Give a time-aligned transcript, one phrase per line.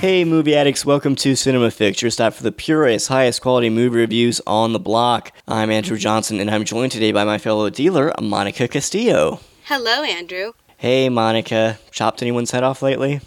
[0.00, 3.96] Hey, movie addicts, welcome to Cinema Fix, your stop for the purest, highest quality movie
[3.96, 5.32] reviews on the block.
[5.48, 9.40] I'm Andrew Johnson, and I'm joined today by my fellow dealer, Monica Castillo.
[9.64, 10.52] Hello, Andrew.
[10.76, 13.20] Hey, Monica, chopped anyone's head off lately?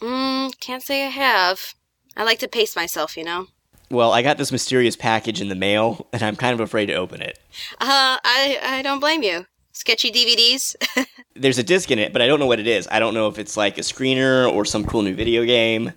[0.00, 1.74] Mm, can't say I have.
[2.16, 3.48] I like to pace myself, you know.
[3.90, 6.94] Well, I got this mysterious package in the mail, and I'm kind of afraid to
[6.94, 7.40] open it.
[7.80, 9.46] Uh, I I don't blame you.
[9.72, 10.76] Sketchy DVDs.
[11.34, 12.86] There's a disc in it, but I don't know what it is.
[12.92, 15.92] I don't know if it's like a screener or some cool new video game.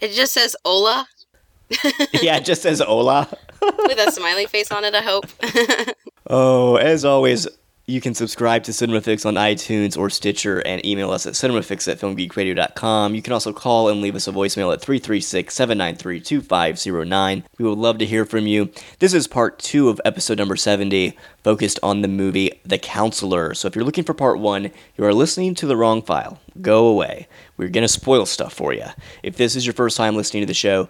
[0.00, 1.06] It just says Ola
[2.22, 3.28] yeah, it just says hola.
[3.60, 4.94] with a smiley face on it.
[4.94, 5.26] I hope.
[6.28, 7.46] Oh, as always,
[7.88, 12.00] you can subscribe to CinemaFix on iTunes or Stitcher and email us at cinemafix at
[12.00, 13.14] filmgeekradio.com.
[13.14, 17.44] You can also call and leave us a voicemail at 336-793-2509.
[17.58, 18.72] We would love to hear from you.
[18.98, 23.54] This is part two of episode number 70, focused on the movie The Counselor.
[23.54, 26.40] So if you're looking for part one, you are listening to the wrong file.
[26.60, 27.28] Go away.
[27.56, 28.86] We're going to spoil stuff for you.
[29.22, 30.88] If this is your first time listening to the show,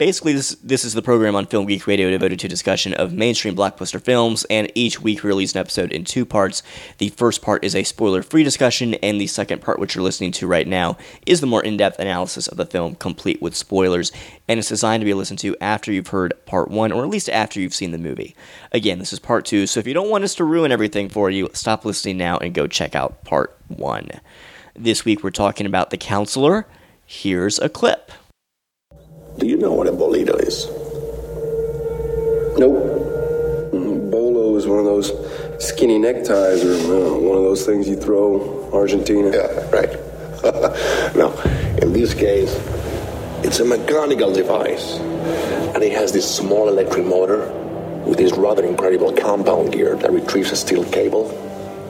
[0.00, 3.54] Basically, this this is the program on Film Geek Radio devoted to discussion of mainstream
[3.54, 6.62] blockbuster films, and each week we release an episode in two parts.
[6.96, 10.46] The first part is a spoiler-free discussion, and the second part, which you're listening to
[10.46, 14.10] right now, is the more in-depth analysis of the film, complete with spoilers,
[14.48, 17.28] and it's designed to be listened to after you've heard part one, or at least
[17.28, 18.34] after you've seen the movie.
[18.72, 21.28] Again, this is part two, so if you don't want us to ruin everything for
[21.28, 24.08] you, stop listening now and go check out part one.
[24.74, 26.66] This week we're talking about The Counselor.
[27.04, 28.12] Here's a clip.
[29.40, 30.66] Do you know what a bolito is?
[32.58, 32.76] Nope.
[33.72, 35.10] Mm, Bolo is one of those
[35.58, 39.30] skinny neckties or uh, one of those things you throw Argentina.
[39.30, 39.92] Yeah, right.
[41.16, 41.32] now,
[41.80, 42.54] in this case,
[43.42, 44.98] it's a mechanical device.
[45.72, 47.50] And it has this small electric motor
[48.04, 51.30] with this rather incredible compound gear that retrieves a steel cable,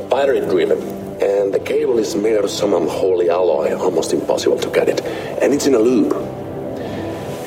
[0.09, 0.79] battery driven.
[1.21, 5.01] And the cable is made of some unholy alloy, almost impossible to cut it.
[5.43, 6.30] And it's in a loop.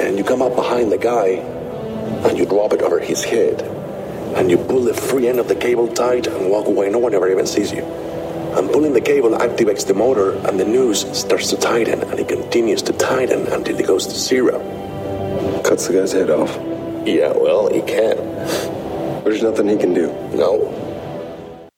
[0.03, 1.27] And you come up behind the guy
[2.27, 3.61] and you drop it over his head.
[4.35, 6.89] And you pull the free end of the cable tight and walk away.
[6.89, 7.83] No one ever even sees you.
[7.83, 12.27] And pulling the cable activates the motor, and the noose starts to tighten, and it
[12.27, 14.59] continues to tighten until it goes to zero.
[15.63, 16.51] Cuts the guy's head off.
[17.07, 18.17] Yeah, well, he can.
[19.23, 20.07] There's nothing he can do.
[20.35, 21.69] No.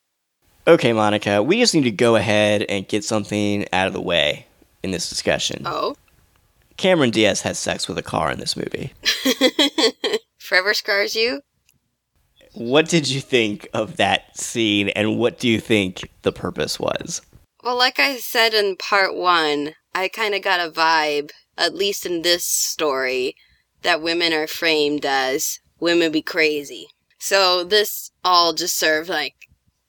[0.68, 4.46] Okay, Monica, we just need to go ahead and get something out of the way
[4.84, 5.62] in this discussion.
[5.66, 5.96] oh,
[6.78, 8.94] Cameron Diaz has sex with a car in this movie.
[10.46, 11.42] forever scars you.
[12.54, 17.22] What did you think of that scene, and what do you think the purpose was?
[17.64, 22.06] Well, like I said in part one, I kind of got a vibe, at least
[22.06, 23.36] in this story,
[23.82, 26.88] that women are framed as women be crazy.
[27.20, 29.34] So this all just served like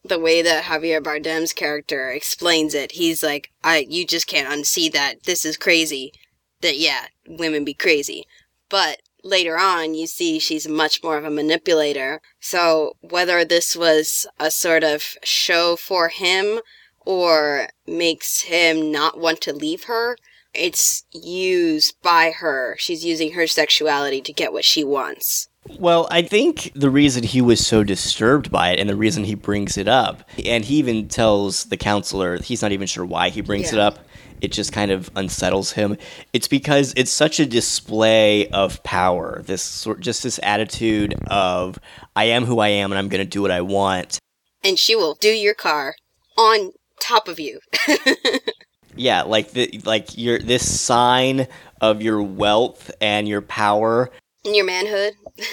[0.05, 2.93] the way that Javier Bardem's character explains it.
[2.93, 5.25] He's like, I, you just can't unsee that.
[5.25, 6.13] This is crazy.
[6.61, 8.25] That yeah, women be crazy.
[8.69, 12.21] But later on, you see she's much more of a manipulator.
[12.41, 16.61] So whether this was a sort of show for him
[17.05, 20.17] or makes him not want to leave her,
[20.55, 22.77] it's used by her.
[22.79, 25.49] She's using her sexuality to get what she wants.
[25.79, 29.35] Well, I think the reason he was so disturbed by it and the reason he
[29.35, 33.41] brings it up, and he even tells the counselor he's not even sure why he
[33.41, 33.99] brings it up,
[34.41, 35.97] it just kind of unsettles him.
[36.33, 39.43] It's because it's such a display of power.
[39.45, 41.79] This sort just this attitude of
[42.15, 44.19] I am who I am and I'm going to do what I want.
[44.65, 45.95] And she will do your car
[46.37, 47.61] on top of you.
[48.97, 51.47] Yeah, like the like your this sign
[51.81, 54.11] of your wealth and your power.
[54.45, 55.13] In your manhood.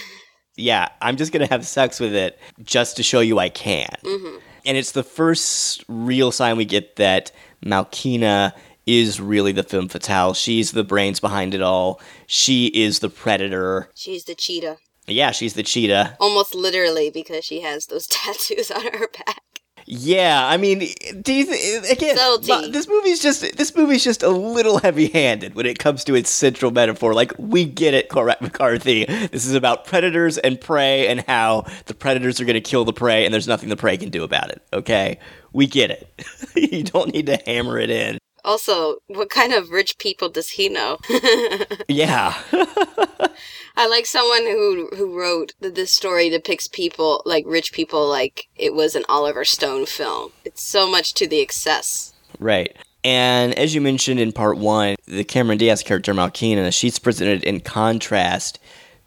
[0.55, 3.89] Yeah, I'm just going to have sex with it just to show you I can.
[4.03, 7.31] hmm And it's the first real sign we get that
[7.65, 8.53] Malkina
[8.85, 10.33] is really the femme fatale.
[10.33, 12.01] She's the brains behind it all.
[12.27, 13.89] She is the predator.
[13.95, 14.77] She's the cheetah.
[15.07, 16.17] Yeah, she's the cheetah.
[16.19, 19.41] Almost literally because she has those tattoos on her back.
[19.85, 20.79] Yeah, I mean,
[21.21, 22.15] do you th- again?
[22.15, 22.71] Subtlety.
[22.71, 26.71] This movie's just this movie's just a little heavy-handed when it comes to its central
[26.71, 27.13] metaphor.
[27.13, 29.03] Like we get it, Cormac McCarthy.
[29.05, 32.93] This is about predators and prey, and how the predators are going to kill the
[32.93, 34.61] prey, and there's nothing the prey can do about it.
[34.71, 35.19] Okay,
[35.51, 36.25] we get it.
[36.55, 38.17] you don't need to hammer it in.
[38.43, 40.97] Also, what kind of rich people does he know?
[41.87, 42.35] Yeah.
[43.75, 48.47] I like someone who who wrote that this story depicts people like rich people like
[48.55, 50.31] it was an Oliver Stone film.
[50.45, 52.13] It's so much to the excess.
[52.39, 52.75] Right.
[53.03, 57.59] And as you mentioned in part one, the Cameron Diaz character Malkina, she's presented in
[57.59, 58.59] contrast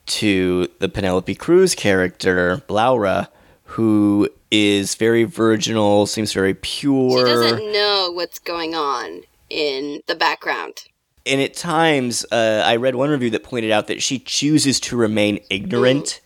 [0.06, 3.28] to the Penelope Cruz character Laura,
[3.76, 7.18] who is very virginal, seems very pure.
[7.18, 9.20] She doesn't know what's going on
[9.50, 10.84] in the background.
[11.26, 14.96] and at times, uh, I read one review that pointed out that she chooses to
[14.96, 16.20] remain ignorant.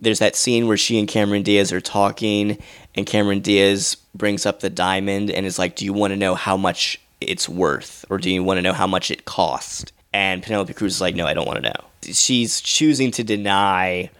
[0.00, 2.58] There's that scene where she and Cameron Diaz are talking,
[2.94, 6.34] and Cameron Diaz brings up the diamond and is like, "Do you want to know
[6.34, 10.42] how much it's worth, or do you want to know how much it cost?" And
[10.42, 14.10] Penelope Cruz is like, "No, I don't want to know." She's choosing to deny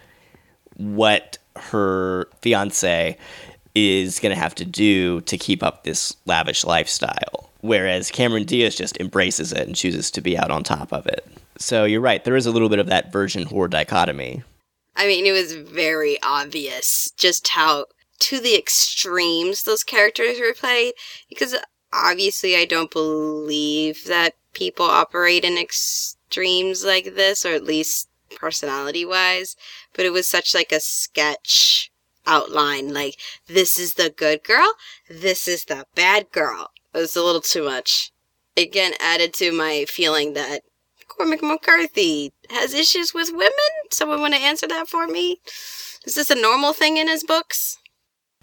[0.76, 3.17] what her fiance
[3.75, 7.51] is going to have to do to keep up this lavish lifestyle.
[7.61, 11.27] Whereas Cameron Diaz just embraces it and chooses to be out on top of it.
[11.56, 14.43] So you're right, there is a little bit of that virgin whore dichotomy.
[14.97, 17.87] I mean, it was very obvious just how
[18.21, 20.95] to the extremes those characters were played
[21.29, 21.56] because
[21.93, 29.05] obviously I don't believe that people operate in extremes like this or at least personality
[29.05, 29.56] wise,
[29.94, 31.91] but it was such like a sketch
[32.26, 34.75] outline like this is the good girl,
[35.09, 36.71] this is the bad girl.
[36.94, 38.12] It was a little too much.
[38.56, 40.62] Again, added to my feeling that
[41.09, 43.50] Cormac McCarthy has issues with women.
[43.91, 45.41] Someone want to answer that for me?
[46.06, 47.79] Is this a normal thing in his books?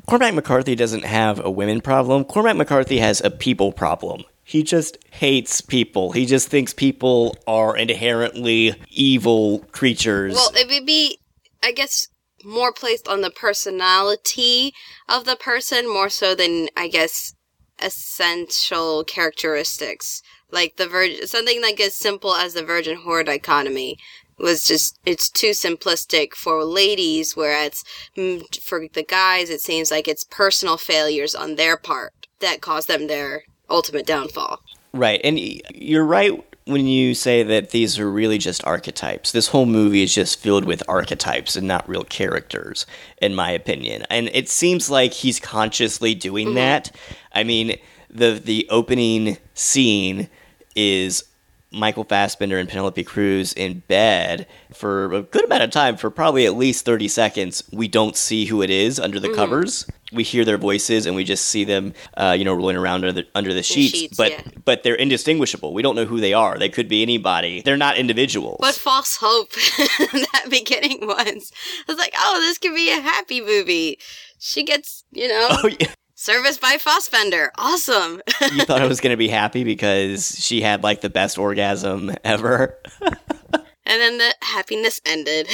[0.07, 2.25] Cormac McCarthy doesn't have a women problem.
[2.25, 4.23] Cormac McCarthy has a people problem.
[4.51, 6.11] He just hates people.
[6.11, 10.33] He just thinks people are inherently evil creatures.
[10.33, 11.19] Well, it would be,
[11.63, 12.09] I guess,
[12.43, 14.73] more placed on the personality
[15.07, 17.33] of the person more so than, I guess,
[17.79, 20.21] essential characteristics.
[20.51, 23.95] Like the virgin, something like as simple as the virgin whore dichotomy
[24.37, 27.85] was just, it's too simplistic for ladies, whereas
[28.17, 32.11] mm, for the guys, it seems like it's personal failures on their part
[32.41, 34.61] that cause them their ultimate downfall.
[34.93, 39.31] Right, and you're right when you say that these are really just archetypes.
[39.31, 42.85] This whole movie is just filled with archetypes and not real characters,
[43.21, 44.03] in my opinion.
[44.09, 46.55] And it seems like he's consciously doing mm-hmm.
[46.55, 46.95] that.
[47.33, 47.77] I mean,
[48.09, 50.29] the the opening scene
[50.75, 51.23] is
[51.71, 56.45] Michael Fassbender and Penelope Cruz in bed for a good amount of time, for probably
[56.45, 57.63] at least 30 seconds.
[57.71, 59.37] We don't see who it is under the mm-hmm.
[59.37, 59.87] covers.
[60.11, 63.11] We hear their voices and we just see them, uh, you know, rolling around under
[63.13, 63.97] the, under the sheets.
[63.97, 64.41] sheets, but yeah.
[64.65, 65.73] but they're indistinguishable.
[65.73, 66.57] We don't know who they are.
[66.57, 67.61] They could be anybody.
[67.61, 68.57] They're not individuals.
[68.59, 71.51] What false hope that beginning was.
[71.87, 73.99] I was like, oh, this could be a happy movie.
[74.39, 75.93] She gets, you know, oh, yeah.
[76.15, 77.51] service by Fassbender.
[77.57, 78.21] Awesome.
[78.53, 82.11] you thought I was going to be happy because she had like the best orgasm
[82.23, 82.77] ever.
[83.01, 85.47] and then the happiness ended.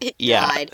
[0.00, 0.46] it Yeah.
[0.46, 0.70] died.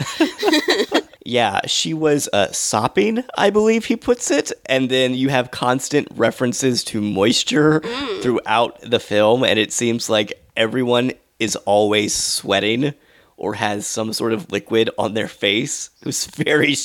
[1.24, 6.06] Yeah, she was uh, sopping, I believe he puts it, and then you have constant
[6.14, 7.80] references to moisture
[8.20, 12.92] throughout the film, and it seems like everyone is always sweating
[13.36, 15.90] or has some sort of liquid on their face.
[16.00, 16.76] It was very,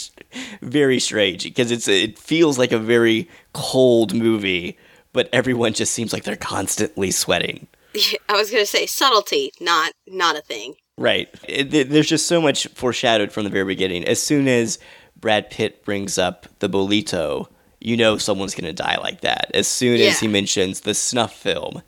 [0.62, 4.78] very strange because it's it feels like a very cold movie,
[5.14, 7.68] but everyone just seems like they're constantly sweating.
[8.30, 10.76] I was gonna say subtlety, not not a thing.
[11.00, 11.30] Right.
[11.48, 14.04] It, there's just so much foreshadowed from the very beginning.
[14.04, 14.80] As soon as
[15.16, 17.48] Brad Pitt brings up the bolito,
[17.80, 19.50] you know someone's going to die like that.
[19.54, 21.82] As soon as he mentions the snuff film,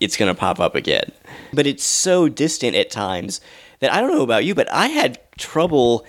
[0.00, 1.12] it's going to pop up again.
[1.52, 3.40] But it's so distant at times
[3.78, 6.04] that I don't know about you, but I had trouble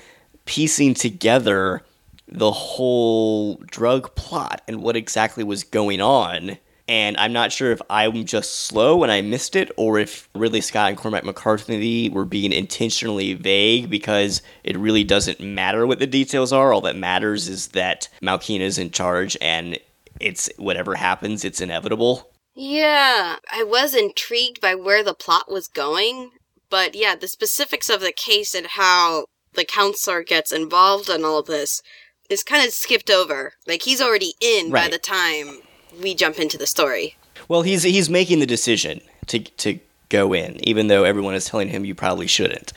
[0.46, 1.84] piecing together
[2.28, 6.58] the whole drug plot and what exactly was going on.
[6.88, 10.60] And I'm not sure if I'm just slow and I missed it, or if Ridley
[10.60, 16.08] Scott and Cormac McCarthy were being intentionally vague because it really doesn't matter what the
[16.08, 16.74] details are.
[16.74, 19.80] All that matters is that Malkina's in charge and
[20.20, 22.30] it's whatever happens, it's inevitable.
[22.54, 26.32] Yeah, I was intrigued by where the plot was going,
[26.70, 31.40] but yeah, the specifics of the case and how the counselor gets involved in all
[31.40, 31.82] of this
[32.30, 33.54] is kind of skipped over.
[33.66, 35.62] Like he's already in by the time
[36.02, 37.16] we jump into the story.
[37.48, 41.70] Well, he's he's making the decision to to go in, even though everyone is telling
[41.70, 42.72] him you probably shouldn't.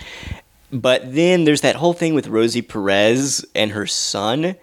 [0.73, 4.57] But then there's that whole thing with Rosie Perez and her son,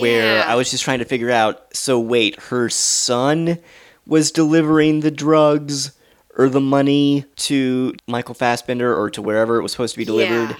[0.00, 1.74] where I was just trying to figure out.
[1.76, 3.58] So wait, her son
[4.06, 5.92] was delivering the drugs
[6.36, 10.50] or the money to Michael Fassbender or to wherever it was supposed to be delivered,
[10.50, 10.56] Yeah.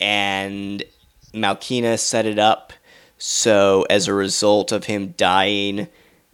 [0.00, 0.82] and
[1.34, 2.72] Malkina set it up
[3.18, 5.88] so as a result of him dying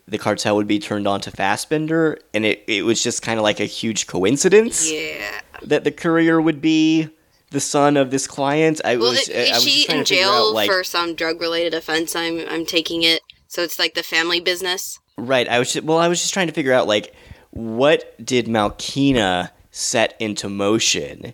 [0.09, 3.43] the cartel would be turned on to Fassbender, and it, it was just kind of
[3.43, 5.41] like a huge coincidence Yeah.
[5.63, 7.09] that the courier would be
[7.51, 8.81] the son of this client.
[8.85, 11.75] I Well, was, i- I is she in jail out, like, for some drug related
[11.75, 12.15] offense?
[12.15, 13.21] I'm I'm taking it.
[13.49, 14.99] So it's like the family business.
[15.17, 15.49] Right.
[15.49, 17.15] I was just, well, I was just trying to figure out like
[17.51, 21.33] what did Malkina set into motion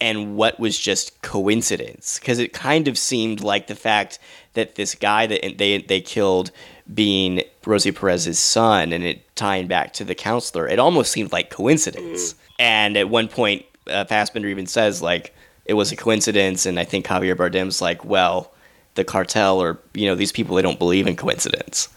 [0.00, 4.18] and what was just coincidence because it kind of seemed like the fact
[4.54, 6.50] that this guy that they they killed
[6.94, 11.50] being Rosie Perez's son and it tying back to the counselor it almost seemed like
[11.50, 12.34] coincidence.
[12.58, 16.66] And at one point uh, Fassbender even says like it was a coincidence.
[16.66, 18.52] And I think Javier Bardem's like well
[18.94, 21.88] the cartel or you know these people they don't believe in coincidence.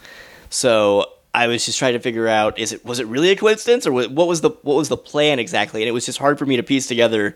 [0.49, 3.87] So I was just trying to figure out is it was it really a coincidence
[3.87, 5.81] or what was the what was the plan exactly?
[5.81, 7.35] And it was just hard for me to piece together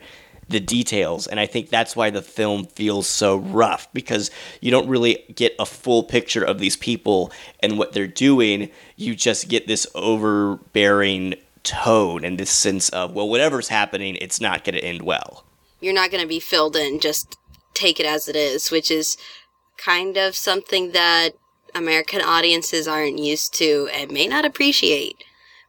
[0.49, 4.87] the details and I think that's why the film feels so rough because you don't
[4.87, 8.69] really get a full picture of these people and what they're doing.
[8.95, 14.63] You just get this overbearing tone and this sense of well whatever's happening it's not
[14.63, 15.43] going to end well.
[15.81, 16.99] You're not going to be filled in.
[16.99, 17.37] Just
[17.73, 19.17] take it as it is, which is
[19.77, 21.31] kind of something that
[21.75, 25.23] American audiences aren't used to and may not appreciate.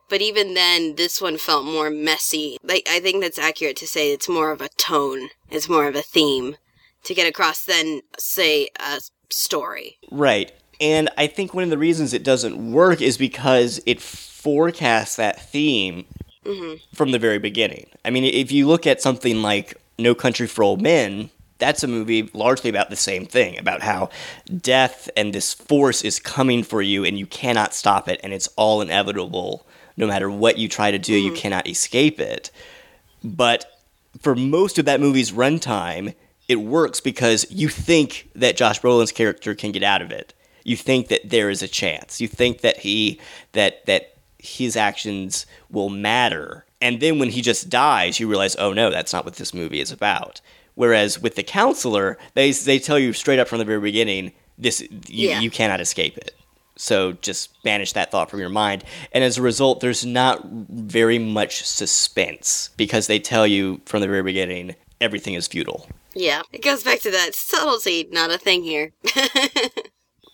[0.09, 2.57] But even then, this one felt more messy.
[2.63, 5.29] Like, I think that's accurate to say it's more of a tone.
[5.51, 6.57] It's more of a theme
[7.05, 9.01] to get across than, say, a
[9.31, 9.99] story.
[10.11, 10.53] Right.
[10.81, 15.41] And I think one of the reasons it doesn't work is because it forecasts that
[15.41, 16.07] theme
[16.45, 16.77] mm-hmm.
[16.95, 17.89] from the very beginning.
[18.05, 21.89] I mean, if you look at something like No Country for Old Men, that's a
[21.89, 24.11] movie largely about the same thing about how
[24.57, 28.49] death and this force is coming for you and you cannot stop it and it's
[28.57, 29.67] all inevitable.
[29.99, 31.41] No matter what you try to do, you mm-hmm.
[31.41, 32.51] cannot escape it.
[33.23, 33.67] But
[34.21, 36.15] for most of that movie's runtime,
[36.49, 40.33] it works because you think that Josh Brolin's character can get out of it.
[40.65, 42.21] You think that there is a chance.
[42.21, 43.21] You think that he
[43.53, 46.65] that that his actions will matter.
[46.81, 49.81] And then when he just dies, you realize, oh no, that's not what this movie
[49.81, 50.41] is about.
[50.75, 54.81] Whereas with the counselor, they they tell you straight up from the very beginning, this
[54.81, 55.41] you, Yeah.
[55.41, 56.38] you cannot escape it.
[56.79, 58.85] So just banish that thought from your mind.
[59.13, 64.07] And as a result, there's not very much suspense because they tell you from the
[64.07, 65.89] very beginning everything is futile.
[66.15, 68.93] Yeah, it goes back to that subtlety, not a thing here.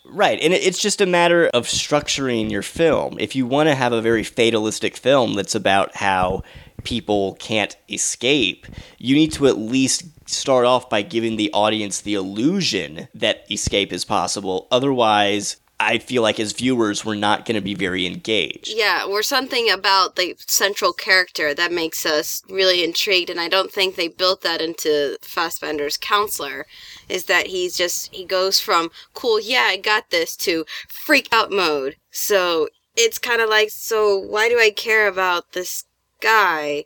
[0.07, 3.17] Right, and it's just a matter of structuring your film.
[3.19, 6.43] If you want to have a very fatalistic film that's about how
[6.83, 12.13] people can't escape, you need to at least start off by giving the audience the
[12.13, 14.67] illusion that escape is possible.
[14.71, 18.73] Otherwise, I feel like as viewers, we're not going to be very engaged.
[18.73, 23.71] Yeah, or something about the central character that makes us really intrigued, and I don't
[23.71, 26.65] think they built that into Fassbender's counselor.
[27.09, 31.51] Is that he's just he goes from cool, yeah, I got this to freak out
[31.51, 31.97] mode.
[32.09, 35.83] So it's kind of like, so why do I care about this
[36.21, 36.85] guy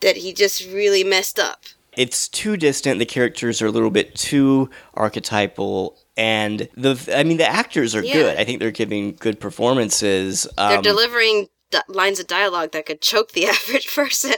[0.00, 1.64] that he just really messed up?
[1.96, 2.98] it's too distant.
[2.98, 8.04] The characters are a little bit too archetypal, and the I mean the actors are
[8.04, 8.12] Yeah.
[8.14, 8.38] good.
[8.38, 10.46] I think they're giving good performances.
[10.56, 14.34] They're Um, delivering d- lines of dialogue that could choke the average person.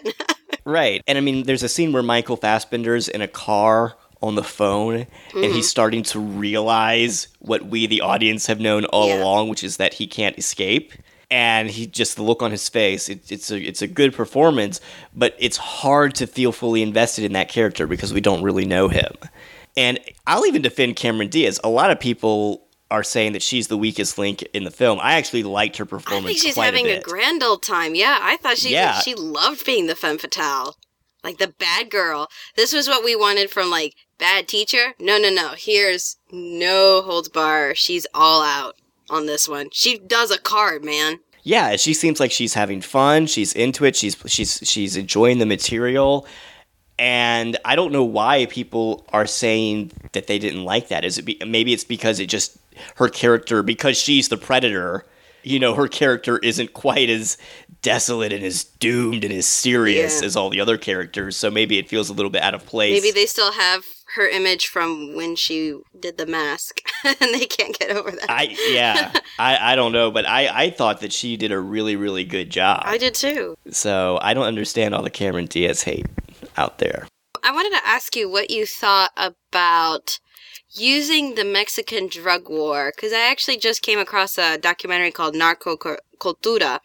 [0.65, 4.45] right, and I mean there's a scene where Michael Fassbender's in a car on the
[4.45, 5.53] phone, and Mm-hmm.
[5.55, 9.23] he's starting to realize what we the audience have known all Yeah.
[9.23, 10.93] along, which is that he can't escape.
[11.31, 13.09] And he just the look on his face.
[13.09, 14.81] It, it's a it's a good performance,
[15.17, 18.89] but it's hard to feel fully invested in that character because we don't really know
[18.89, 19.13] him.
[19.77, 21.59] And I'll even defend Cameron Diaz.
[21.65, 24.99] A lot of people are saying that she's the weakest link in the film.
[25.03, 26.25] I actually liked her performance.
[26.25, 27.95] I think she's having a a, grand old time.
[27.95, 29.01] Yeah, I thought she Yeah.
[29.01, 30.77] she loved being the femme fatale,
[31.25, 32.29] like the bad girl.
[32.55, 34.93] This was what we wanted from like bad teacher.
[35.01, 35.53] No, no, no.
[35.57, 37.75] Here's no holds bar.
[37.75, 38.77] She's all out
[39.09, 39.69] on this one.
[39.73, 41.21] She does a card, man.
[41.45, 43.27] yeah, she seems like she's having fun.
[43.27, 43.97] She's into it.
[43.97, 46.27] She's she's she's enjoying the material.
[47.03, 51.05] And I don't know why people are saying that they didn't like that.
[51.05, 52.57] Is it be, maybe it's because it just
[52.95, 55.05] her character because she's the predator.
[55.43, 57.37] You know, her character isn't quite as
[57.83, 60.27] desolate and as doomed and as serious Yeah.
[60.27, 61.37] as all the other characters.
[61.37, 62.93] So maybe it feels a little bit out of place.
[63.03, 63.83] Maybe they still have
[64.15, 68.31] her image from when she did the mask, and they can't get over that.
[68.31, 71.97] I yeah, I, I don't know, but I, I thought that she did a really
[71.97, 72.83] really good job.
[72.85, 73.57] I did too.
[73.71, 76.07] So I don't understand all the Cameron Diaz hate
[76.57, 77.07] out there.
[77.43, 80.21] I wanted to ask you what you thought about
[80.75, 85.77] using the Mexican drug war because I actually just came across a documentary called Narco
[86.19, 86.81] Cultura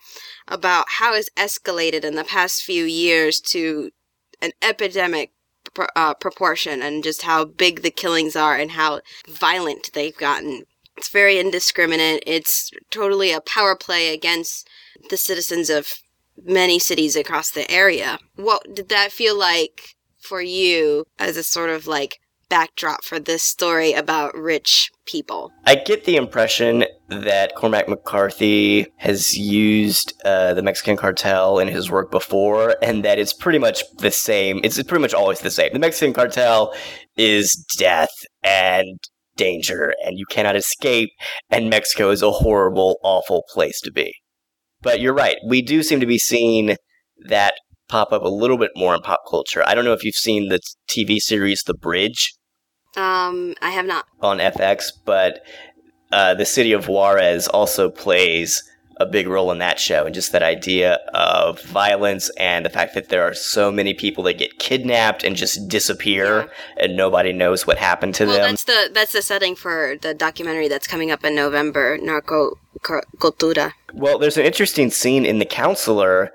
[0.48, 3.92] about how it's escalated in the past few years to
[4.42, 5.32] an epidemic
[5.96, 10.64] uh, proportion and just how big the killings are and how violent they've gotten.
[10.98, 12.24] It's very indiscriminate.
[12.26, 14.68] It's totally a power play against
[15.10, 15.88] the citizens of
[16.44, 18.20] many cities across the area.
[18.36, 23.44] What did that feel like for you as a sort of like backdrop for this
[23.44, 25.52] story about rich people?
[25.66, 31.90] I get the impression that Cormac McCarthy has used uh, the Mexican cartel in his
[31.90, 34.60] work before, and that it's pretty much the same.
[34.64, 35.74] It's pretty much always the same.
[35.74, 36.74] The Mexican cartel
[37.16, 38.12] is death
[38.44, 39.00] and
[39.36, 41.10] danger, and you cannot escape,
[41.50, 44.14] and Mexico is a horrible, awful place to be.
[44.82, 45.38] But you're right.
[45.48, 46.76] We do seem to be seeing
[47.28, 47.56] that
[47.90, 49.64] pop up a little bit more in pop culture.
[49.66, 52.34] I don't know if you've seen the TV series The Bridge
[52.96, 54.06] Um, I have not.
[54.22, 55.42] on FX, but
[56.12, 58.64] uh, the city of Juarez also plays
[59.00, 62.96] a big role in that show, and just that idea of violence and the fact
[62.96, 67.68] that there are so many people that get kidnapped and just disappear, and nobody knows
[67.68, 68.34] what happened to them.
[68.34, 68.52] Well, them.
[68.54, 73.74] that's the that's the setting for the documentary that's coming up in November, Narco Cultura.
[73.94, 76.32] Well, there's an interesting scene in The Counselor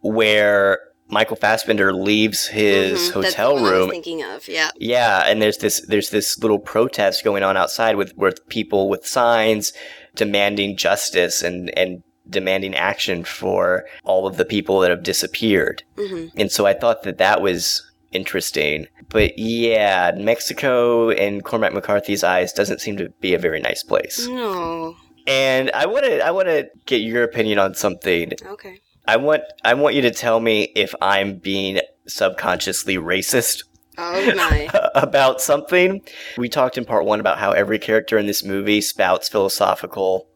[0.00, 4.70] where Michael Fassbender leaves his Mhm, that's the hotel I was room thinking of, yeah.
[4.76, 9.06] Yeah, and there's this there's this little protest going on outside with with people with
[9.06, 9.72] signs
[10.16, 15.84] demanding justice and and demanding action for all of the people that have disappeared.
[15.96, 18.88] hmm And so I thought that that was interesting.
[19.08, 24.26] But yeah, Mexico in Cormac McCarthy's eyes doesn't seem to be a very nice place.
[24.26, 24.96] No.
[25.26, 28.32] And I want to I want to get your opinion on something.
[28.44, 28.80] Okay.
[29.06, 33.64] I want I want you to tell me if I'm being subconsciously racist
[33.98, 34.68] Oh my.
[34.94, 36.02] about something.
[36.36, 40.28] We talked in part one about how every character in this movie spouts philosophical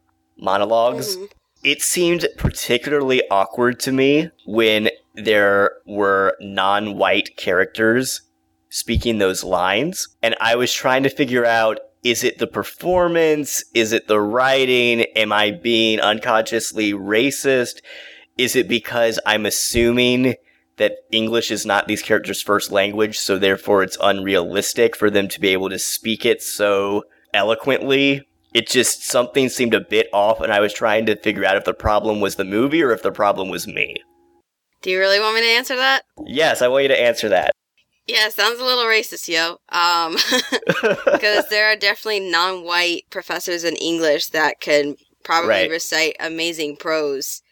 [0.42, 1.16] monologs.
[1.16, 1.28] Mhm.
[1.62, 8.22] It seemed particularly awkward to me when there were non white characters
[8.70, 10.08] speaking those lines.
[10.22, 13.62] And I was trying to figure out is it the performance?
[13.74, 15.02] Is it the writing?
[15.16, 17.80] Am I being unconsciously racist?
[18.38, 20.36] Is it because I'm assuming
[20.76, 25.40] that English is not these characters' first language, so therefore it's unrealistic for them to
[25.40, 27.04] be able to speak it so
[27.34, 28.26] eloquently?
[28.54, 31.64] It just, something seemed a bit off, and I was trying to figure out if
[31.64, 33.96] the problem was the movie or if the problem was me.
[34.80, 36.04] Do you really want me to answer that?
[36.24, 37.52] Yes, I want you to answer that.
[38.06, 39.58] Yeah, sounds a little racist, yo.
[39.68, 40.14] Um,
[41.12, 45.70] because there are definitely non-white professors in English that can probably Right.
[45.70, 47.42] recite amazing prose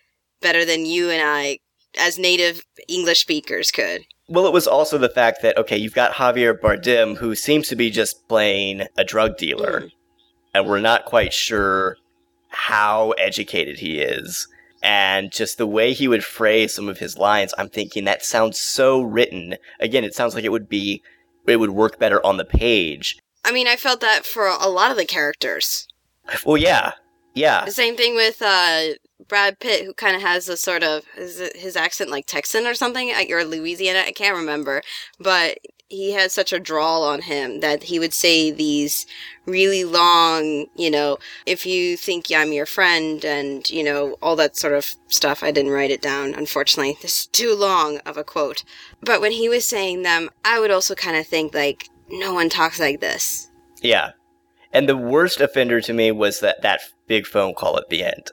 [0.41, 1.59] better than you and I,
[1.99, 4.05] as native English speakers, could.
[4.29, 7.77] Well, it was also the fact that, okay, you've got Javier Bardem, who seems to
[7.77, 9.93] be just playing a drug dealer, Mhm.
[10.55, 11.97] and we're not quite sure
[12.49, 14.49] how educated he is.
[14.83, 18.59] And just the way he would phrase some of his lines, I'm thinking that sounds
[18.59, 19.57] so written.
[19.81, 21.03] Again, it sounds like it would be,
[21.47, 23.19] it would work better on the page.
[23.45, 25.89] I mean, I felt that for a lot of the characters.
[26.45, 26.93] Well, yeah,
[27.39, 28.95] yeah, The same thing with uh,
[29.29, 32.67] Brad Pitt, who kind of has a sort of is it his accent like Texan
[32.67, 34.01] or something, or Louisiana.
[34.01, 34.83] I can't remember,
[35.21, 39.07] but he had such a drawl on him that he would say these
[39.47, 44.57] really long, you know, if you think I'm your friend, and you know all that
[44.57, 45.43] sort of stuff.
[45.43, 46.99] I didn't write it down, unfortunately.
[47.01, 48.65] This is too long of a quote.
[49.01, 52.49] But when he was saying them, I would also kind of think like, no one
[52.49, 53.49] talks like this.
[53.83, 54.13] yeah.
[54.71, 58.31] And the worst offender to me was that that big phone call at the end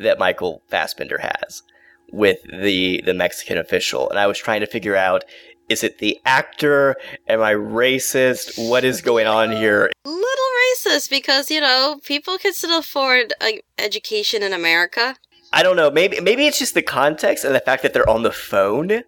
[0.00, 1.62] that Michael Fassbender has
[2.10, 5.24] with the the Mexican official, and I was trying to figure out
[5.68, 6.96] is it the actor?
[7.28, 8.68] Am I racist?
[8.68, 9.90] What is going on here?
[10.04, 13.32] little racist because you know people can still afford
[13.78, 15.16] education in America.
[15.52, 15.90] I don't know.
[15.90, 19.02] Maybe maybe it's just the context and the fact that they're on the phone.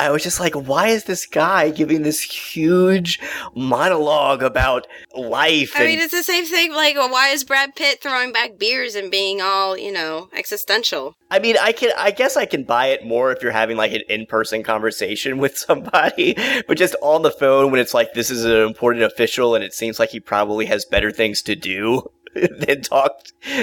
[0.00, 3.20] I was just like, why is this guy giving this huge
[3.54, 5.72] monologue about life?
[5.74, 6.72] I and- mean, it's the same thing.
[6.72, 11.14] Like, why is Brad Pitt throwing back beers and being all you know existential?
[11.30, 13.92] I mean, I can, I guess I can buy it more if you're having like
[13.92, 16.34] an in-person conversation with somebody,
[16.66, 19.74] but just on the phone when it's like this is an important official and it
[19.74, 22.02] seems like he probably has better things to do
[22.58, 23.12] than talk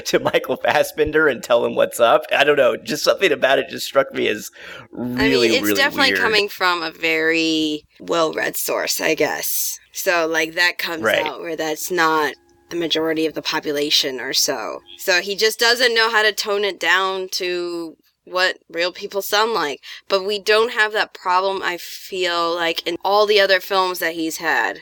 [0.05, 2.23] to Michael Fassbender and tell him what's up.
[2.35, 4.49] I don't know, just something about it just struck me as
[4.91, 6.19] really, I mean, it's really definitely weird.
[6.19, 9.79] coming from a very well-read source, I guess.
[9.93, 11.25] So, like, that comes Right.
[11.25, 12.33] out where that's not
[12.69, 14.79] the majority of the population or so.
[14.97, 19.53] So he just doesn't know how to tone it down to what real people sound
[19.53, 19.79] like.
[20.09, 24.15] But we don't have that problem, I feel like, in all the other films that
[24.15, 24.79] he's had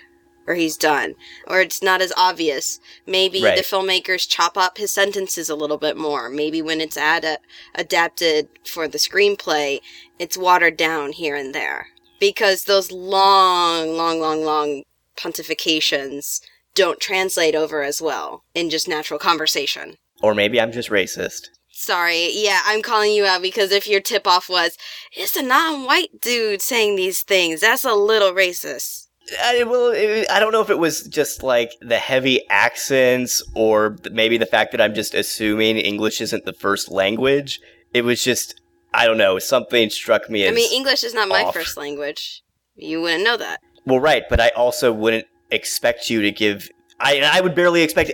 [0.48, 1.16] or he's done.
[1.48, 2.80] Or it's not as obvious.
[3.06, 3.56] Maybe Right.
[3.56, 6.30] the filmmakers chop up his sentences a little bit more.
[6.30, 7.40] Maybe when it's ad-
[7.76, 9.80] adapted for the screenplay,
[10.20, 11.88] it's watered down here and there.
[12.20, 14.84] Because those long, long, long, long
[15.18, 16.42] pontifications
[16.76, 19.96] don't translate over as well in just natural conversation.
[20.22, 21.50] Or maybe I'm just racist.
[21.76, 24.78] Sorry, yeah, I'm calling you out because if your tip off was,
[25.12, 29.03] it's a non white dude saying these things, that's a little racist.
[29.42, 33.98] I, well, it, I don't know if it was just like the heavy accents or
[34.12, 37.60] maybe the fact that I'm just assuming English isn't the first language.
[37.94, 38.60] It was just,
[38.94, 40.52] I don't know, something struck me as.
[40.52, 41.54] I mean, English is not my off.
[41.54, 42.42] first language.
[42.76, 43.60] You wouldn't know that.
[43.86, 46.70] Well, right, but I also wouldn't expect you to give.
[47.00, 48.12] I I would barely expect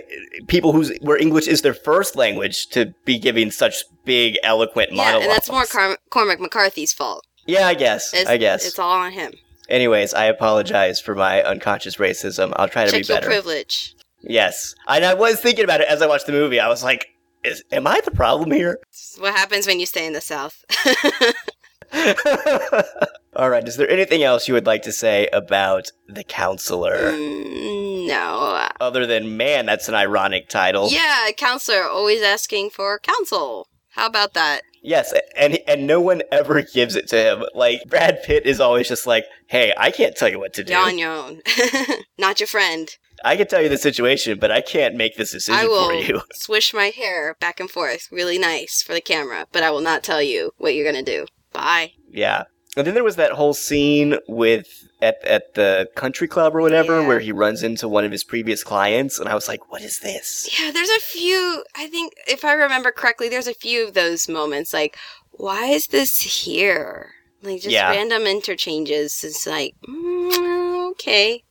[0.48, 4.96] people whose where English is their first language to be giving such big, eloquent Yeah,
[4.96, 5.24] monologues.
[5.26, 7.24] and that's more Car- Cormac McCarthy's fault.
[7.46, 8.12] yeah, I guess.
[8.14, 8.66] It's, I guess.
[8.66, 9.32] It's all on him.
[9.70, 12.52] Anyways, I apologize for my unconscious racism.
[12.56, 13.26] I'll try to Check be your better.
[13.28, 13.94] privilege.
[14.22, 16.60] Yes, and I was thinking about it as I watched the movie.
[16.60, 17.06] I was like,
[17.44, 20.62] is, "Am I the problem here?" It's what happens when you stay in the South.
[23.36, 23.66] All right.
[23.66, 28.68] Is there anything else you would like to say about the counselor, Mm, no.
[28.80, 29.66] other than man?
[29.66, 30.88] That's an ironic title.
[30.90, 33.68] Yeah, counselor always asking for counsel.
[33.90, 34.62] How about that?
[34.82, 37.44] Yes, and and no one ever gives it to him.
[37.54, 40.72] Like Brad Pitt is always just like, "Hey, I can't tell you what to do.
[40.72, 41.42] You're on your own.
[42.18, 42.88] Not your friend.
[43.22, 45.94] I can tell you the situation, but I can't make this decision I will for
[45.94, 49.82] you." swish my hair back and forth really nice for the camera, but I will
[49.82, 51.26] not tell you what you're gonna do.
[51.52, 51.92] Bye.
[52.08, 52.44] Yeah.
[52.76, 54.68] And then there was that whole scene with
[55.02, 57.06] at at the country club or whatever Yeah.
[57.08, 60.00] where he runs into one of his previous clients and I was like, "What is
[60.00, 61.64] this?" Yeah, there's a few.
[61.74, 64.72] I think if I remember correctly, there's a few of those moments.
[64.72, 64.96] Like,
[65.32, 67.12] why is this here?
[67.42, 67.90] Like just Yeah.
[67.90, 69.24] random interchanges.
[69.24, 71.42] It's like, mm, okay.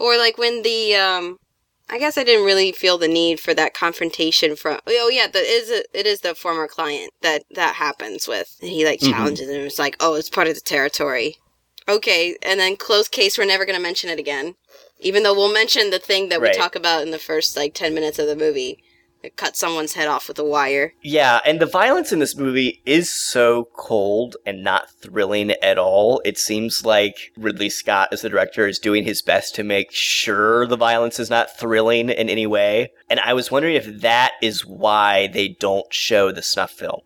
[0.00, 1.36] Or like when the um,
[1.88, 4.80] I guess I didn't really feel the need for that confrontation from.
[4.86, 8.56] Oh yeah, the is it, it is the former client that that happens with.
[8.60, 9.10] And he like Mhm.
[9.10, 9.66] challenges him.
[9.66, 11.36] It's like, oh, it's part of the territory.
[11.86, 13.36] Okay, and then close case.
[13.36, 14.54] We're never gonna mention it again.
[15.00, 16.54] Even though we'll mention the thing that Right.
[16.54, 18.82] we talk about in the first like 10 minutes of the movie.
[19.30, 20.94] Cut someone's head off with a wire.
[21.02, 26.20] Yeah, and the violence in this movie is so cold and not thrilling at all.
[26.24, 30.66] It seems like Ridley Scott, as the director, is doing his best to make sure
[30.66, 32.92] the violence is not thrilling in any way.
[33.08, 37.00] And I was wondering if that is why they don't show the snuff film.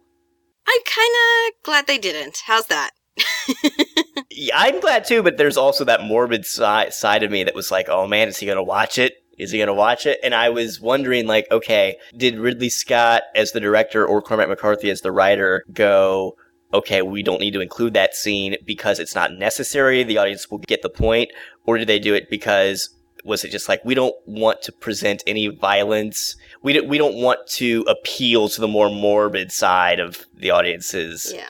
[0.67, 1.15] I'm kind
[1.49, 2.43] of glad they didn't.
[2.47, 2.91] How's that?
[4.31, 7.73] Yeah, I'm glad too, but there's also that morbid si- side of me that was
[7.73, 9.15] like, oh man, is he gonna watch it?
[9.39, 10.19] Is he gonna watch it?
[10.23, 14.91] And I was wondering, like, okay, did Ridley Scott as the director or Cormac McCarthy
[14.91, 16.37] as the writer go,
[16.75, 20.59] okay, we don't need to include that scene because it's not necessary, the audience will
[20.59, 21.31] get the point,
[21.67, 22.91] or did they do it because
[23.25, 26.37] was it just like we don't want to present any violence?
[26.63, 31.33] We don't, we don't want to appeal to the more morbid side of the audience's
[31.35, 31.45] Yeah.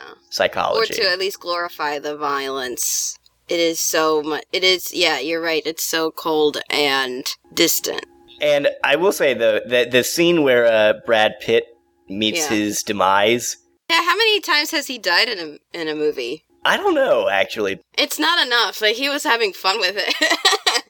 [0.76, 3.17] Or to at least glorify the violence.
[3.48, 4.44] It is so much.
[4.52, 5.62] It is, yeah, you're right.
[5.64, 8.04] It's so cold and distant.
[8.40, 11.64] And I will say though that the scene where uh, Brad Pitt
[12.08, 12.56] meets Yeah.
[12.56, 13.56] his demise,
[13.90, 16.44] Yeah, how many times has he died in a, in a movie?
[16.64, 17.80] I don't know actually.
[17.96, 18.80] It's not enough.
[18.82, 20.82] Like, he was having fun with it.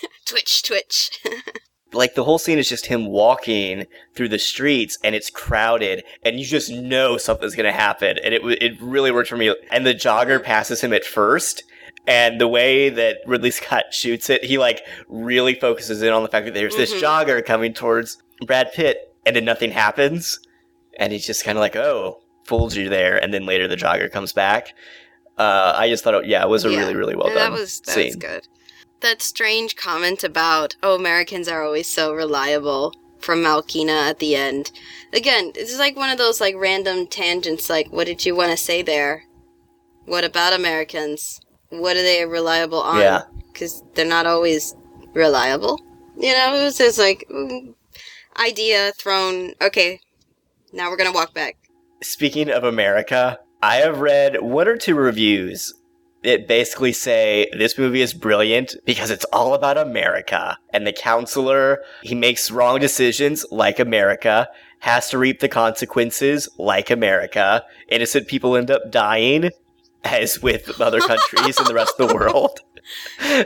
[0.26, 1.10] twitch, twitch.
[1.92, 6.40] Like the whole scene is just him walking through the streets and it's crowded and
[6.40, 9.54] you just know something's gonna happen and it w- it really worked for me.
[9.70, 11.62] And the jogger passes him at first.
[12.06, 16.28] And the way that Ridley Scott shoots it, he like really focuses in on the
[16.28, 17.00] fact that there's this Mhm.
[17.00, 20.38] jogger coming towards Brad Pitt, and then nothing happens,
[20.98, 24.10] and he's just kind of like, "Oh, fooled you there." And then later the jogger
[24.12, 24.74] comes back.
[25.38, 26.80] Uh, I just thought, it, yeah, it was a Yeah.
[26.80, 28.06] really, really well done That was that scene.
[28.06, 28.48] was good.
[29.00, 34.70] That strange comment about oh Americans are always so reliable from Malkina at the end.
[35.12, 37.70] Again, it's like one of those like random tangents.
[37.70, 39.24] Like, what did you want to say there?
[40.04, 41.40] What about Americans?
[41.80, 43.00] What are they reliable on?
[43.00, 43.22] Yeah.
[43.52, 44.74] because they're not always
[45.14, 45.80] reliable.
[46.16, 47.74] You know, it was just like mm,
[48.38, 49.52] idea thrown.
[49.62, 50.00] Okay,
[50.72, 51.56] now we're gonna walk back.
[52.02, 55.72] Speaking of America, I have read one or two reviews
[56.22, 60.56] that basically say this movie is brilliant because it's all about America.
[60.72, 64.48] And the counselor, he makes wrong decisions like America,
[64.80, 67.62] has to reap the consequences like America.
[67.88, 69.50] Innocent people end up dying,
[70.04, 72.60] as with other countries and the rest of the world.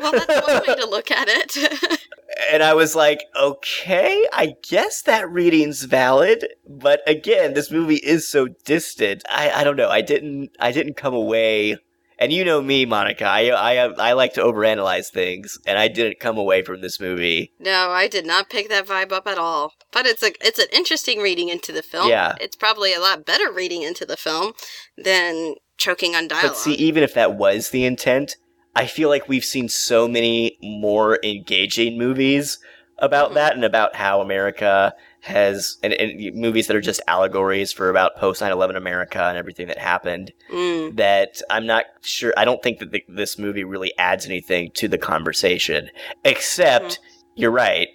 [0.02, 2.08] Well, that's one way to look at it.
[2.52, 6.46] And I was like, okay, I guess that reading's valid.
[6.68, 9.22] But again, this movie is so distant.
[9.28, 9.88] I, I don't know.
[9.88, 11.78] I didn't I didn't come away.
[12.18, 13.24] And you know me, Monica.
[13.24, 17.52] I I I like to overanalyze things, and I didn't come away from this movie.
[17.58, 19.72] No, I did not pick that vibe up at all.
[19.92, 22.08] But it's a it's an interesting reading into the film.
[22.08, 22.34] Yeah.
[22.40, 24.52] It's probably a lot better reading into the film
[24.96, 26.50] than choking on dialogue.
[26.50, 28.36] But see, even if that was the intent,
[28.76, 32.58] I feel like we've seen so many more engaging movies
[32.98, 37.90] about that and about how America has and, and movies that are just allegories for
[37.90, 40.32] about post 9/11 America and everything that happened.
[40.52, 40.96] Mm.
[40.96, 42.32] That I'm not sure.
[42.36, 45.90] I don't think that the, this movie really adds anything to the conversation,
[46.24, 47.00] except
[47.34, 47.88] you're right.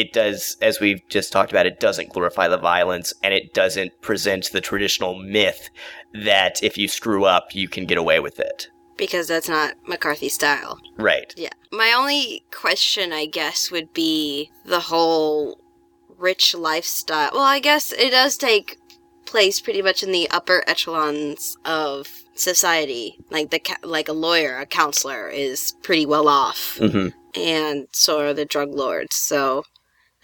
[0.00, 4.00] It does, as we've just talked about, it doesn't glorify the violence and it doesn't
[4.00, 5.68] present the traditional myth
[6.14, 8.70] that if you screw up, you can get away with it.
[8.96, 10.78] Because that's not McCarthy style.
[10.96, 11.34] Right.
[11.36, 11.50] Yeah.
[11.70, 15.60] My only question, I guess, would be the whole
[16.16, 17.32] rich lifestyle.
[17.34, 18.78] Well, I guess it does take
[19.26, 23.18] place pretty much in the upper echelons of society.
[23.28, 28.34] Like the like a lawyer, a counselor is pretty well off, hmm and so are
[28.34, 29.14] the drug lords.
[29.14, 29.64] So,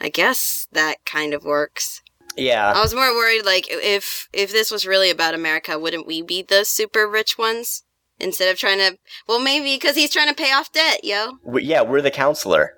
[0.01, 2.03] I guess that kind of works.
[2.37, 2.73] Yeah.
[2.73, 6.43] I was more worried, like if if this was really about America, wouldn't we be
[6.43, 7.83] the super rich ones
[8.19, 8.99] instead of trying to?
[9.27, 11.39] Well, maybe because he's trying to pay off debt, yo.
[11.43, 12.75] We, yeah, we're the counselor.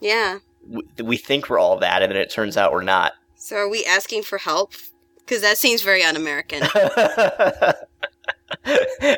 [0.00, 0.38] Yeah.
[0.66, 3.12] We, we think we're all that, and then it turns out we're not.
[3.36, 4.74] So are we asking for help?
[5.18, 6.62] Because that seems very un-American.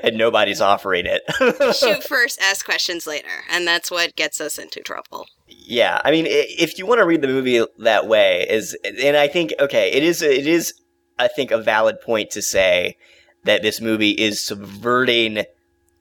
[0.03, 1.23] and nobody's offering it.
[1.77, 5.27] Shoot first, ask questions later, and that's what gets us into trouble.
[5.49, 9.29] yeah, I mean, if you want to read the movie that way, is and I
[9.29, 10.75] think okay, it is it is
[11.19, 12.97] I think a valid point to say
[13.45, 15.45] that this movie is subverting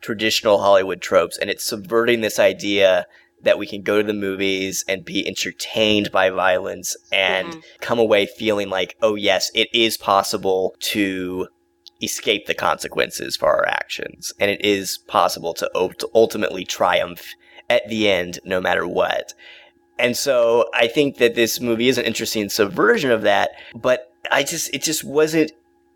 [0.01, 3.05] traditional Hollywood tropes, and it's subverting this idea
[3.43, 7.63] that we can go to the movies and be entertained by violence and Mhm.
[7.79, 11.47] come away feeling like, oh yes, it is possible to
[12.01, 17.33] escape the consequences for our actions, and it is possible to ult- ultimately triumph
[17.69, 19.33] at the end, no matter what.
[19.99, 24.43] And so I think that this movie is an interesting subversion of that, but I
[24.43, 25.51] just it just wasn't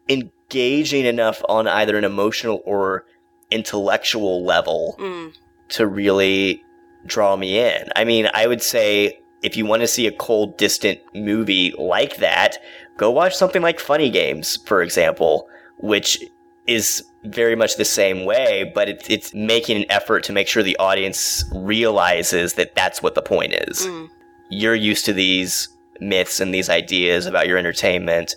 [0.07, 3.05] engaging enough on either an emotional or
[3.51, 5.33] intellectual level Mm.
[5.69, 6.61] to really
[7.05, 7.89] draw me in.
[7.95, 12.17] I mean, I would say if you want to see a cold, distant movie like
[12.17, 12.57] that,
[12.97, 15.47] go watch something like Funny Games, for example,
[15.79, 16.23] which
[16.67, 20.63] is very much the same way, but it, it's making an effort to make sure
[20.63, 23.85] the audience realizes that that's what the point is.
[23.85, 24.09] Mm.
[24.49, 28.35] You're used to these myths and these ideas about your entertainment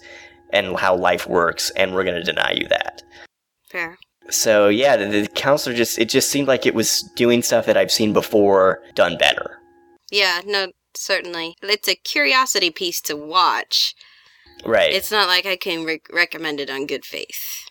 [0.51, 3.03] and how life works, and we're going to deny you that.
[3.71, 3.99] Fair.
[4.31, 7.77] So yeah, the, the counselor just it just seemed like it was doing stuff that
[7.77, 9.59] I've seen before done better.
[10.11, 11.57] Yeah, no, certainly.
[11.63, 13.95] It's a curiosity piece to watch.
[14.65, 14.93] Right.
[14.93, 17.67] It's not like I can re- recommend it on good faith.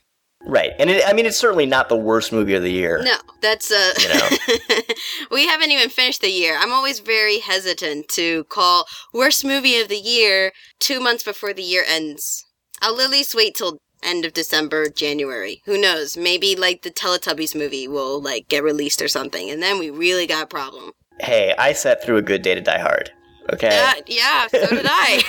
[0.45, 0.71] right.
[0.80, 3.02] And it, I mean it's certainly not the worst movie of the year.
[3.04, 4.86] No, that's uh You know.
[5.32, 6.58] we haven't even finished the year.
[6.60, 11.63] I'm always very hesitant to call worst movie of the year 2 months before the
[11.63, 12.45] year ends.
[12.82, 15.62] I'll at least wait till end of December, January.
[15.65, 16.15] Who knows?
[16.15, 20.28] Maybe like the Teletubbies movie will like get released or something and then we really
[20.28, 20.91] got a problem.
[21.19, 23.12] Hey, I sat through a good day to die hard.
[23.53, 23.69] Okay.
[23.69, 25.23] Yeah, yeah, so did I.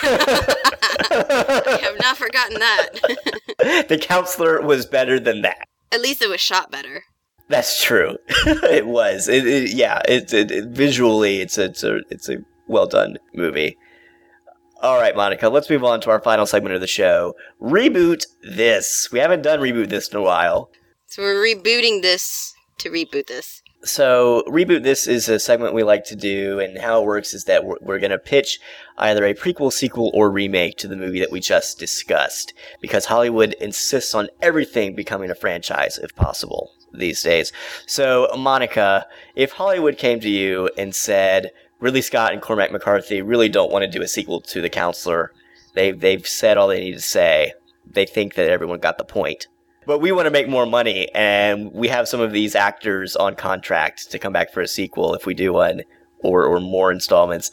[1.10, 2.88] I have not forgotten that.
[3.88, 5.68] the counselor was better than that.
[5.92, 7.04] At least it was shot better.
[7.48, 8.18] That's true.
[8.28, 9.28] it was.
[9.28, 10.00] It, it, yeah.
[10.06, 13.76] It, it, it- visually, it's a, it's a it's a well done movie.
[14.82, 15.48] All right, Monica.
[15.48, 17.34] Let's move on to our final segment of the show.
[17.60, 19.10] Reboot this.
[19.10, 20.70] We haven't done reboot this in a while.
[21.06, 23.57] So we're rebooting this to reboot this.
[23.84, 27.44] So, Reboot This is a segment we like to do, and how it works is
[27.44, 28.58] that we're, we're going to pitch
[28.96, 33.54] either a prequel, sequel, or remake to the movie that we just discussed, because Hollywood
[33.60, 37.52] insists on everything becoming a franchise, if possible, these days.
[37.86, 43.48] So, Monica, if Hollywood came to you and said, Ridley Scott and Cormac McCarthy really
[43.48, 45.32] don't want to do a sequel to The Counselor,
[45.74, 47.52] they've, they've said all they need to say,
[47.88, 49.46] they think that everyone got the point
[49.88, 53.34] but we want to make more money and we have some of these actors on
[53.34, 55.82] contract to come back for a sequel if we do one
[56.20, 57.50] or, or more installments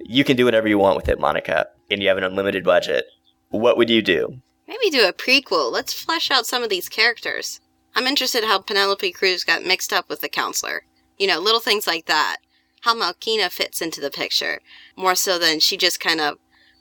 [0.00, 3.06] you can do whatever you want with it monica and you have an unlimited budget
[3.48, 5.70] what would you do Maybe do a prequel.
[5.70, 7.60] Let's flesh out some of these characters.
[7.94, 10.84] I'm interested how Penelope Cruz got mixed up with the counselor.
[11.18, 12.38] You know, little things like that.
[12.82, 14.60] How Malkina fits into the picture.
[14.96, 16.38] More so than she just kind of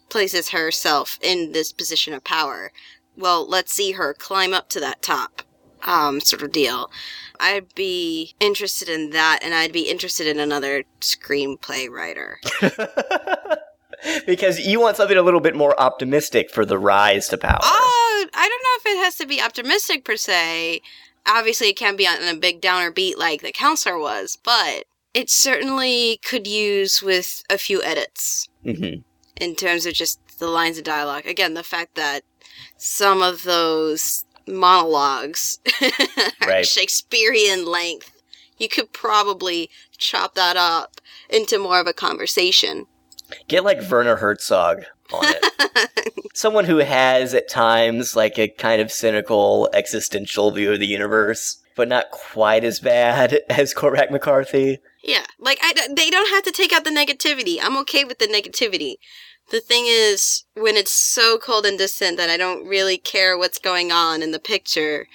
[0.10, 2.72] places herself in this position of power.
[3.18, 5.42] Well, let's see her climb up to that top.
[5.84, 6.90] Um, sort of deal.
[7.40, 12.40] I'd be interested in that, and I'd be interested in another screenplay writer.
[14.26, 18.26] because you want something a little bit more optimistic for the rise to power Oh,
[18.34, 20.82] I don't know if it has to be optimistic per se.
[21.28, 25.30] Obviously, it can be on a big downer beat like the counselor was, but it
[25.30, 28.96] certainly could use with a few edits hmm
[29.38, 31.26] in terms of just the lines of dialogue.
[31.26, 32.24] Again, the fact that
[32.78, 35.60] some of those monologues
[36.46, 36.66] Right.
[36.66, 38.12] Shakespearean length,
[38.58, 42.86] you could probably chop that up into more of a conversation.
[43.48, 46.12] Get like Werner Herzog on it.
[46.34, 51.58] Someone who has at times like a kind of cynical existential view of the universe,
[51.76, 54.80] but not quite as bad as Cormac McCarthy.
[55.04, 57.60] Yeah, like I, they don't have to take out the negativity.
[57.62, 58.96] I'm okay with the negativity.
[59.52, 63.60] The thing is, when it's so cold and distant that I don't really care what's
[63.60, 65.08] going on in the picture,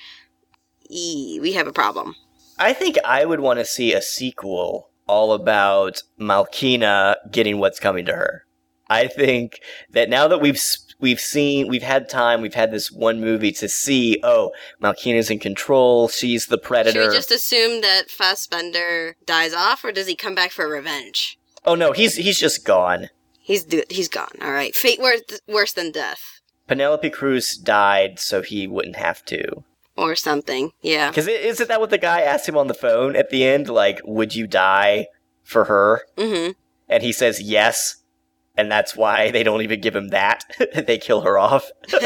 [0.88, 2.14] ee, we have a problem.
[2.56, 8.04] I think I would want to see a sequel all about Malkina getting what's coming
[8.06, 8.44] to her.
[8.88, 10.60] I think that now that we've
[11.00, 15.38] we've seen we've had time we've had this one movie to see oh Malkina's in
[15.38, 20.14] control she's the predator Should we just assume that Fassbender dies off, or does he
[20.14, 21.38] come back for revenge?
[21.66, 23.08] oh no he's he's just gone
[23.42, 24.30] He's do- he's gone.
[24.40, 29.64] All right, fate worse worse than death, Penelope Cruz died so he wouldn't have to
[29.96, 30.70] or something.
[30.82, 31.10] Yeah.
[31.10, 34.00] because isn't that what the guy asked him on the phone at the end like
[34.04, 35.08] would you die
[35.42, 36.52] for her Mm-hmm.
[36.88, 37.96] and he says yes
[38.60, 40.44] and that's why they don't even give him that
[40.86, 41.70] they kill her off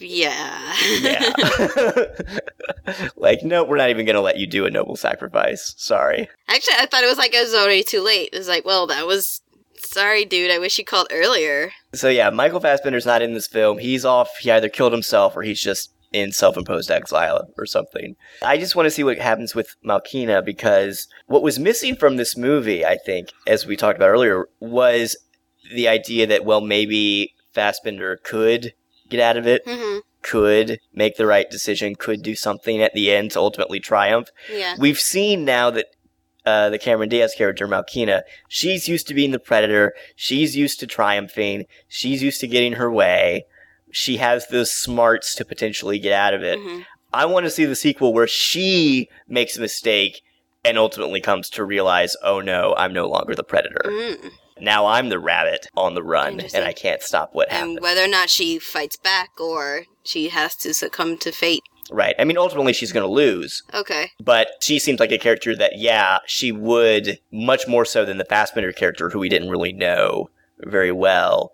[0.00, 0.74] Yeah.
[1.00, 1.32] yeah
[3.16, 6.86] like no we're not even gonna let you do a noble sacrifice sorry Actually, I
[6.86, 8.28] thought it was like oh, it was already too late.
[8.32, 9.40] It was like, well, that was.
[9.78, 10.50] Sorry, dude.
[10.50, 11.72] I wish you called earlier.
[11.94, 15.42] so yeah michael fassbender's not in this film he's off he either killed himself or
[15.42, 19.74] he's just in self-imposed exile or something i just want to see what happens with
[19.84, 24.46] malkina because what was missing from this movie i think as we talked about earlier
[24.60, 25.16] was
[25.74, 28.72] the idea that well maybe fassbender could
[29.08, 29.98] get out of it Mm-hmm.
[30.22, 34.74] could make the right decision could do something at the end to ultimately triumph Yeah.
[34.78, 35.86] We've seen now that
[36.44, 39.94] uh, the Cameron Diaz character, Malkina, she's used to being the predator.
[40.16, 41.66] She's used to triumphing.
[41.86, 43.44] She's used to getting her way.
[43.92, 46.58] She has the smarts to potentially get out of it.
[46.58, 46.84] Mhm.
[47.12, 50.22] I want to see the sequel where she makes a mistake
[50.64, 53.82] and ultimately comes to realize, oh no, I'm no longer the predator.
[53.84, 54.30] Mm.
[54.60, 57.72] Now I'm the rabbit on the run, and I can't stop what happened.
[57.78, 61.62] And whether or not she fights back or she has to succumb to fate.
[61.90, 62.14] right.
[62.18, 63.62] I mean, ultimately, she's going to lose.
[63.74, 64.12] Okay.
[64.20, 68.24] but she seems like a character that, yeah, she would much more so than the
[68.24, 71.50] Fassbender character, who we didn't really know very well.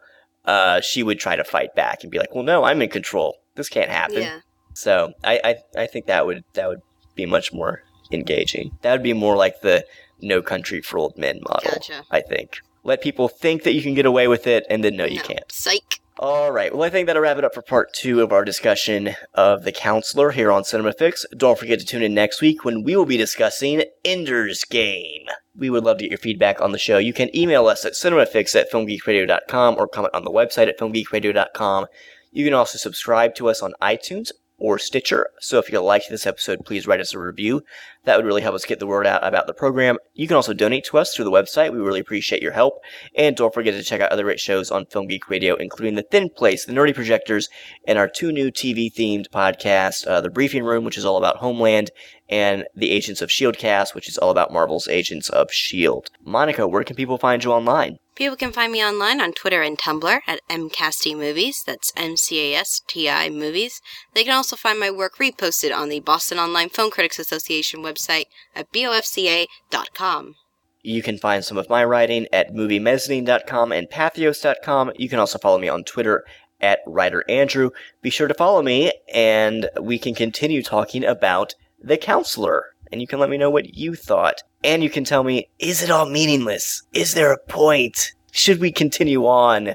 [0.48, 3.36] Uh, she would try to fight back and be like, "Well, no, I'm in control.
[3.54, 4.40] This can't happen." Yeah.
[4.74, 6.80] So I, I, I think that would that would
[7.14, 8.70] be much more engaging.
[8.82, 9.84] That would be more like the
[10.20, 11.72] No Country for Old Men model.
[11.72, 12.02] Gotcha.
[12.10, 15.04] I think let people think that you can get away with it, and then no,
[15.04, 15.22] you No.
[15.22, 15.52] can't.
[15.52, 16.00] Psych.
[16.20, 16.74] All right.
[16.74, 19.70] Well, I think that'll wrap it up for part two of our discussion of The
[19.70, 21.24] Counselor here on Cinema Fix.
[21.36, 25.26] Don't forget to tune in next week when we will be discussing Ender's Game.
[25.54, 26.98] We would love to get your feedback on the show.
[26.98, 31.86] You can email us at cinemafix at filmgeekradio.com or comment on the website at filmgeekradio.com.
[32.32, 35.30] You can also subscribe to us on iTunes or Stitcher.
[35.38, 37.62] So if you liked this episode, please write us a review.
[38.04, 39.98] That would really help us get the word out about the program.
[40.14, 41.72] You can also donate to us through the website.
[41.72, 42.80] We really appreciate your help.
[43.14, 46.02] And don't forget to check out other great shows on Film Geek Radio, including The
[46.02, 47.48] Thin Place, The Nerdy Projectors,
[47.86, 51.36] and our two new TV themed podcasts, uh, The Briefing Room, which is all about
[51.36, 51.90] Homeland,
[52.28, 53.58] and The Agents of S.H.I.E.L.D.
[53.58, 56.08] cast, which is all about Marvel's Agents of S.H.I.E.L.D.
[56.24, 57.98] Monica, where can people find you online?
[58.18, 61.64] People can find me online on Twitter and Tumblr at mcastimovies.
[61.64, 63.80] That's M-C-A-S-T-I movies.
[64.12, 68.26] They can also find my work reposted on the Boston Online Film Critics Association website
[68.54, 70.34] at bofca.com.
[70.82, 74.92] You can find some of my writing at moviemezzanine.com and pathos.com.
[74.96, 76.24] You can also follow me on Twitter
[76.60, 77.70] at Writer Andrew.
[78.00, 82.66] Be sure to follow me, and we can continue talking about The Counselor.
[82.90, 84.42] And you can let me know what you thought.
[84.64, 86.82] And you can tell me, is it all meaningless?
[86.94, 88.12] Is there a point?
[88.30, 89.74] Should we continue on?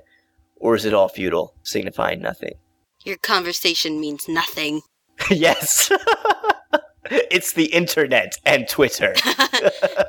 [0.55, 2.53] Or is it all futile, signifying nothing?
[3.03, 4.81] Your conversation means nothing.
[5.29, 5.91] yes!
[7.09, 9.15] it's the internet and Twitter.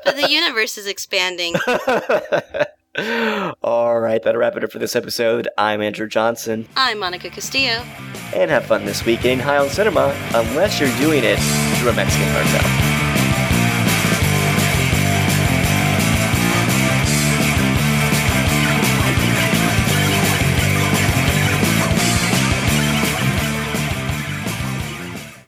[0.05, 1.55] But the universe is expanding.
[3.63, 5.47] All right, that'll wrap it up for this episode.
[5.57, 7.83] I'm Andrew Johnson, I'm Monica Castillo.
[8.33, 11.39] and have fun this weekend getting high on cinema, unless you're doing it
[11.79, 13.04] through a Mexican cartel.